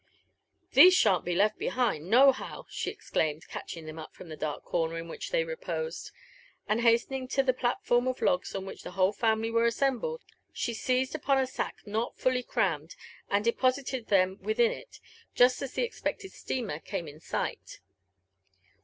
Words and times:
''These 0.73 0.95
shan't 0.95 1.23
be 1.25 1.35
left 1.35 1.59
behind, 1.59 2.09
nohow," 2.09 2.65
she 2.71 2.89
exclaimed, 2.89 3.47
catching 3.47 3.85
them 3.85 3.99
up 3.99 4.15
from 4.15 4.29
the 4.29 4.35
dark 4.35 4.63
corner 4.63 4.97
in 4.97 5.07
which 5.07 5.29
they 5.29 5.43
reposed; 5.43 6.09
and 6.67 6.81
hastening 6.81 7.27
to 7.27 7.43
the 7.43 7.53
platform 7.53 8.07
of 8.07 8.19
logs 8.19 8.55
on 8.55 8.65
which 8.65 8.81
the 8.81 8.93
whole 8.93 9.11
family 9.13 9.51
were 9.51 9.67
assembled, 9.67 10.23
she 10.51 10.73
seized 10.73 11.13
upon 11.13 11.37
a 11.37 11.45
sack 11.45 11.75
not 11.85 12.17
fully 12.17 12.41
crammed, 12.41 12.95
and 13.29 13.45
deposited 13.45 14.07
them 14.07 14.39
within 14.41 14.71
it, 14.71 14.99
just 15.35 15.61
as 15.61 15.73
the 15.73 15.83
expected 15.83 16.31
steamer 16.31 16.79
came 16.79 17.07
in 17.07 17.19
sight. 17.19 17.79